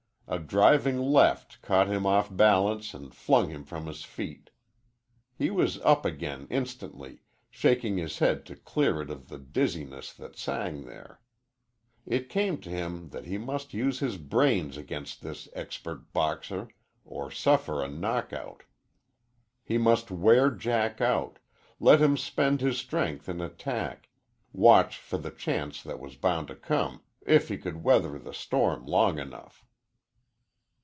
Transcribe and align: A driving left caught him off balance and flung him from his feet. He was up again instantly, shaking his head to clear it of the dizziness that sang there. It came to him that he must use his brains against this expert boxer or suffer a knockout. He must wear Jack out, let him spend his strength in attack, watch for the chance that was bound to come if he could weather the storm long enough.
A 0.27 0.39
driving 0.39 0.97
left 0.97 1.61
caught 1.61 1.89
him 1.89 2.05
off 2.05 2.33
balance 2.33 2.93
and 2.93 3.13
flung 3.13 3.49
him 3.49 3.65
from 3.65 3.85
his 3.87 4.05
feet. 4.05 4.49
He 5.37 5.49
was 5.49 5.77
up 5.81 6.05
again 6.05 6.47
instantly, 6.49 7.23
shaking 7.49 7.97
his 7.97 8.19
head 8.19 8.45
to 8.45 8.55
clear 8.55 9.01
it 9.01 9.09
of 9.09 9.27
the 9.27 9.37
dizziness 9.37 10.13
that 10.13 10.37
sang 10.37 10.85
there. 10.85 11.19
It 12.05 12.29
came 12.29 12.61
to 12.61 12.69
him 12.69 13.09
that 13.09 13.25
he 13.25 13.37
must 13.37 13.73
use 13.73 13.99
his 13.99 14.15
brains 14.15 14.77
against 14.77 15.21
this 15.21 15.49
expert 15.51 16.13
boxer 16.13 16.69
or 17.03 17.29
suffer 17.29 17.83
a 17.83 17.89
knockout. 17.89 18.63
He 19.65 19.77
must 19.77 20.11
wear 20.11 20.49
Jack 20.49 21.01
out, 21.01 21.39
let 21.77 21.99
him 22.01 22.15
spend 22.15 22.61
his 22.61 22.77
strength 22.77 23.27
in 23.27 23.41
attack, 23.41 24.07
watch 24.53 24.97
for 24.97 25.17
the 25.17 25.31
chance 25.31 25.83
that 25.83 25.99
was 25.99 26.15
bound 26.15 26.47
to 26.47 26.55
come 26.55 27.01
if 27.25 27.49
he 27.49 27.57
could 27.57 27.83
weather 27.83 28.17
the 28.17 28.33
storm 28.33 28.85
long 28.85 29.19
enough. 29.19 29.65